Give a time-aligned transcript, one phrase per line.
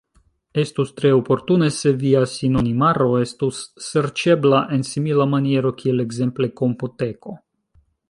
[0.61, 3.61] Estus tre oportune, se via sinonimaro estus
[3.91, 7.41] serĉebla en simila maniero kiel ekzemple Komputeko.